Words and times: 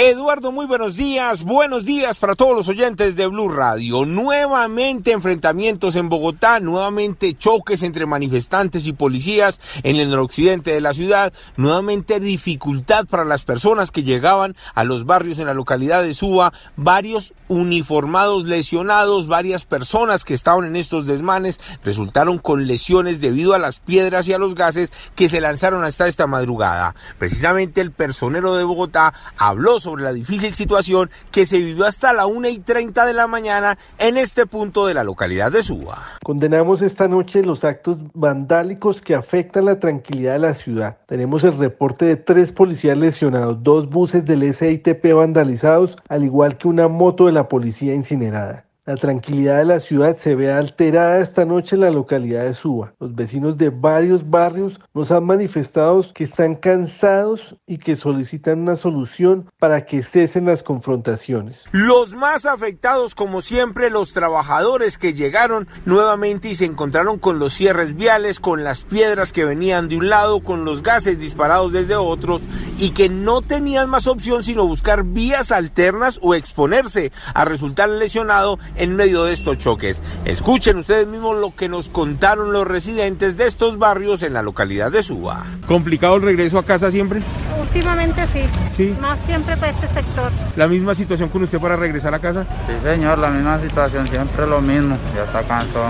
Eduardo, 0.00 0.52
muy 0.52 0.66
buenos 0.66 0.94
días. 0.94 1.42
Buenos 1.42 1.84
días 1.84 2.18
para 2.18 2.36
todos 2.36 2.54
los 2.54 2.68
oyentes 2.68 3.16
de 3.16 3.26
Blue 3.26 3.48
Radio. 3.48 4.06
Nuevamente 4.06 5.10
enfrentamientos 5.10 5.96
en 5.96 6.08
Bogotá, 6.08 6.60
nuevamente 6.60 7.36
choques 7.36 7.82
entre 7.82 8.06
manifestantes 8.06 8.86
y 8.86 8.92
policías 8.92 9.60
en 9.82 9.96
el 9.96 10.08
noroccidente 10.08 10.70
de 10.70 10.80
la 10.80 10.94
ciudad, 10.94 11.32
nuevamente 11.56 12.20
dificultad 12.20 13.06
para 13.06 13.24
las 13.24 13.44
personas 13.44 13.90
que 13.90 14.04
llegaban 14.04 14.54
a 14.72 14.84
los 14.84 15.04
barrios 15.04 15.40
en 15.40 15.46
la 15.46 15.54
localidad 15.54 16.04
de 16.04 16.14
Suba, 16.14 16.52
varios 16.76 17.34
uniformados 17.48 18.44
lesionados, 18.44 19.26
varias 19.26 19.64
personas 19.64 20.24
que 20.24 20.34
estaban 20.34 20.64
en 20.64 20.76
estos 20.76 21.08
desmanes 21.08 21.58
resultaron 21.82 22.38
con 22.38 22.68
lesiones 22.68 23.20
debido 23.20 23.52
a 23.52 23.58
las 23.58 23.80
piedras 23.80 24.28
y 24.28 24.32
a 24.32 24.38
los 24.38 24.54
gases 24.54 24.92
que 25.16 25.28
se 25.28 25.40
lanzaron 25.40 25.82
hasta 25.82 26.06
esta 26.06 26.28
madrugada. 26.28 26.94
Precisamente 27.18 27.80
el 27.80 27.90
personero 27.90 28.54
de 28.54 28.62
Bogotá 28.62 29.12
habló 29.36 29.80
sobre 29.80 29.87
sobre 29.88 30.02
la 30.02 30.12
difícil 30.12 30.54
situación 30.54 31.08
que 31.30 31.46
se 31.46 31.56
vivió 31.60 31.86
hasta 31.86 32.12
la 32.12 32.26
1 32.26 32.46
y 32.48 32.58
30 32.58 33.06
de 33.06 33.14
la 33.14 33.26
mañana 33.26 33.78
en 33.98 34.18
este 34.18 34.44
punto 34.44 34.86
de 34.86 34.92
la 34.92 35.02
localidad 35.02 35.50
de 35.50 35.62
Suba. 35.62 36.04
Condenamos 36.22 36.82
esta 36.82 37.08
noche 37.08 37.42
los 37.42 37.64
actos 37.64 37.98
vandálicos 38.12 39.00
que 39.00 39.14
afectan 39.14 39.64
la 39.64 39.80
tranquilidad 39.80 40.34
de 40.34 40.40
la 40.40 40.52
ciudad. 40.52 40.98
Tenemos 41.06 41.42
el 41.42 41.56
reporte 41.56 42.04
de 42.04 42.16
tres 42.16 42.52
policías 42.52 42.98
lesionados, 42.98 43.62
dos 43.62 43.88
buses 43.88 44.26
del 44.26 44.52
SITP 44.52 45.14
vandalizados, 45.14 45.96
al 46.10 46.22
igual 46.22 46.58
que 46.58 46.68
una 46.68 46.86
moto 46.88 47.24
de 47.24 47.32
la 47.32 47.48
policía 47.48 47.94
incinerada. 47.94 48.67
La 48.88 48.96
tranquilidad 48.96 49.58
de 49.58 49.66
la 49.66 49.80
ciudad 49.80 50.16
se 50.16 50.34
ve 50.34 50.50
alterada 50.50 51.18
esta 51.18 51.44
noche 51.44 51.76
en 51.76 51.82
la 51.82 51.90
localidad 51.90 52.44
de 52.44 52.54
Suba. 52.54 52.94
Los 52.98 53.14
vecinos 53.14 53.58
de 53.58 53.68
varios 53.68 54.30
barrios 54.30 54.80
nos 54.94 55.10
han 55.12 55.26
manifestado 55.26 56.02
que 56.14 56.24
están 56.24 56.54
cansados 56.54 57.56
y 57.66 57.76
que 57.76 57.96
solicitan 57.96 58.60
una 58.60 58.76
solución 58.76 59.50
para 59.58 59.84
que 59.84 60.02
cesen 60.02 60.46
las 60.46 60.62
confrontaciones. 60.62 61.66
Los 61.70 62.14
más 62.14 62.46
afectados, 62.46 63.14
como 63.14 63.42
siempre, 63.42 63.90
los 63.90 64.14
trabajadores 64.14 64.96
que 64.96 65.12
llegaron 65.12 65.68
nuevamente 65.84 66.48
y 66.48 66.54
se 66.54 66.64
encontraron 66.64 67.18
con 67.18 67.38
los 67.38 67.52
cierres 67.52 67.94
viales, 67.94 68.40
con 68.40 68.64
las 68.64 68.84
piedras 68.84 69.34
que 69.34 69.44
venían 69.44 69.88
de 69.90 69.98
un 69.98 70.08
lado, 70.08 70.40
con 70.40 70.64
los 70.64 70.82
gases 70.82 71.20
disparados 71.20 71.74
desde 71.74 71.96
otros 71.96 72.40
y 72.78 72.92
que 72.92 73.10
no 73.10 73.42
tenían 73.42 73.90
más 73.90 74.06
opción 74.06 74.42
sino 74.44 74.66
buscar 74.66 75.04
vías 75.04 75.52
alternas 75.52 76.18
o 76.22 76.34
exponerse 76.34 77.12
a 77.34 77.44
resultar 77.44 77.90
lesionado 77.90 78.58
en 78.78 78.96
medio 78.96 79.24
de 79.24 79.32
estos 79.32 79.58
choques. 79.58 80.02
Escuchen 80.24 80.78
ustedes 80.78 81.06
mismos 81.06 81.36
lo 81.36 81.54
que 81.54 81.68
nos 81.68 81.88
contaron 81.88 82.52
los 82.52 82.66
residentes 82.66 83.36
de 83.36 83.46
estos 83.46 83.78
barrios 83.78 84.22
en 84.22 84.32
la 84.32 84.42
localidad 84.42 84.90
de 84.90 85.02
Suba. 85.02 85.44
¿Complicado 85.66 86.16
el 86.16 86.22
regreso 86.22 86.58
a 86.58 86.64
casa 86.64 86.90
siempre? 86.90 87.20
Últimamente 87.60 88.22
sí. 88.32 88.44
Sí. 88.72 88.96
Más 89.00 89.18
siempre 89.26 89.56
para 89.56 89.72
este 89.72 89.88
sector. 89.88 90.30
¿La 90.56 90.68
misma 90.68 90.94
situación 90.94 91.28
con 91.28 91.42
usted 91.42 91.58
para 91.60 91.76
regresar 91.76 92.14
a 92.14 92.18
casa? 92.18 92.44
Sí, 92.66 92.72
señor, 92.82 93.18
la 93.18 93.28
misma 93.28 93.60
situación, 93.60 94.06
siempre 94.06 94.46
lo 94.46 94.60
mismo. 94.60 94.96
Ya 95.14 95.24
está 95.24 95.42
cansado 95.42 95.88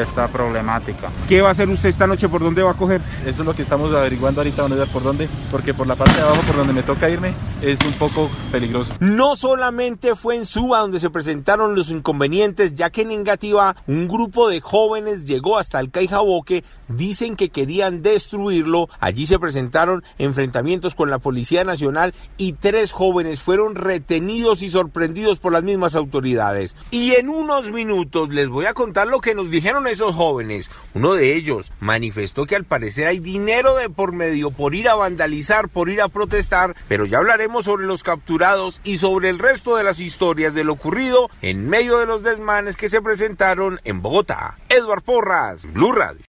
esta 0.00 0.28
problemática. 0.28 1.10
¿Qué 1.28 1.40
va 1.40 1.48
a 1.48 1.52
hacer 1.52 1.68
usted 1.68 1.88
esta 1.88 2.06
noche? 2.06 2.28
¿Por 2.28 2.42
dónde 2.42 2.62
va 2.62 2.72
a 2.72 2.74
coger? 2.74 3.00
Eso 3.22 3.42
es 3.42 3.46
lo 3.46 3.54
que 3.54 3.62
estamos 3.62 3.92
averiguando 3.92 4.40
ahorita, 4.40 4.62
dónde 4.62 4.86
por 4.86 5.02
dónde, 5.02 5.28
porque 5.50 5.74
por 5.74 5.86
la 5.86 5.96
parte 5.96 6.14
de 6.14 6.22
abajo, 6.22 6.42
por 6.42 6.56
donde 6.56 6.72
me 6.72 6.82
toca 6.82 7.08
irme, 7.08 7.32
es 7.62 7.80
un 7.84 7.92
poco 7.94 8.30
peligroso. 8.52 8.94
No 9.00 9.34
solamente 9.34 10.14
fue 10.14 10.36
en 10.36 10.46
Suba 10.46 10.80
donde 10.80 11.00
se 11.00 11.10
presentaron 11.10 11.74
los 11.74 11.90
inconvenientes, 11.90 12.74
ya 12.74 12.90
que 12.90 13.02
en 13.02 13.10
Engativá 13.10 13.76
un 13.86 14.06
grupo 14.06 14.48
de 14.48 14.60
jóvenes 14.60 15.26
llegó 15.26 15.58
hasta 15.58 15.80
el 15.80 15.90
Caijaboque, 15.90 16.64
dicen 16.88 17.36
que 17.36 17.50
querían 17.50 18.02
destruirlo. 18.02 18.88
Allí 19.00 19.26
se 19.26 19.38
presentaron 19.38 20.04
enfrentamientos 20.18 20.94
con 20.94 21.10
la 21.10 21.18
Policía 21.18 21.64
Nacional 21.64 22.14
y 22.36 22.52
tres 22.52 22.92
jóvenes 22.92 23.42
fueron 23.42 23.74
retenidos 23.74 24.62
y 24.62 24.68
sorprendidos 24.68 25.38
por 25.38 25.52
las 25.52 25.64
mismas 25.64 25.96
autoridades. 25.96 26.76
Y 26.90 27.12
en 27.12 27.28
unos 27.28 27.72
minutos 27.72 28.28
les 28.28 28.48
voy 28.48 28.66
a 28.66 28.74
contar 28.74 29.08
lo 29.08 29.20
que 29.20 29.34
nos 29.34 29.50
dijeron 29.50 29.86
esos 29.86 30.14
jóvenes. 30.14 30.70
Uno 30.94 31.14
de 31.14 31.34
ellos 31.34 31.72
manifestó 31.80 32.46
que 32.46 32.56
al 32.56 32.64
parecer 32.64 33.06
hay 33.06 33.18
dinero 33.18 33.74
de 33.76 33.90
por 33.90 34.12
medio 34.12 34.50
por 34.50 34.74
ir 34.74 34.88
a 34.88 34.94
vandalizar, 34.94 35.68
por 35.68 35.90
ir 35.90 36.00
a 36.00 36.08
protestar, 36.08 36.76
pero 36.86 37.04
ya 37.04 37.18
hablaremos 37.18 37.47
sobre 37.62 37.86
los 37.86 38.02
capturados 38.02 38.80
y 38.84 38.98
sobre 38.98 39.30
el 39.30 39.38
resto 39.38 39.76
de 39.76 39.84
las 39.84 40.00
historias 40.00 40.54
de 40.54 40.64
lo 40.64 40.74
ocurrido 40.74 41.30
en 41.42 41.68
medio 41.68 41.98
de 41.98 42.06
los 42.06 42.22
desmanes 42.22 42.76
que 42.76 42.88
se 42.88 43.00
presentaron 43.02 43.80
en 43.84 44.02
Bogotá. 44.02 44.58
Edward 44.68 45.02
Porras, 45.02 45.66
Blue 45.72 45.92
Radio. 45.92 46.27